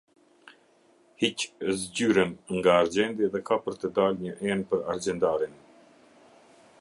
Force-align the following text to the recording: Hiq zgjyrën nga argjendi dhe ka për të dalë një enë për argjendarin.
Hiq 1.19 1.39
zgjyrën 1.81 2.31
nga 2.55 2.71
argjendi 2.81 3.25
dhe 3.33 3.41
ka 3.49 3.57
për 3.65 3.77
të 3.83 3.93
dalë 3.99 4.19
një 4.25 4.35
enë 4.55 4.69
për 4.73 4.85
argjendarin. 4.95 5.57